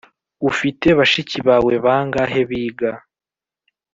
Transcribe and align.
Ufite 0.49 0.87
bashiki 0.97 1.37
bawe 1.47 1.73
bangahe 1.85 2.39
biga? 2.49 2.91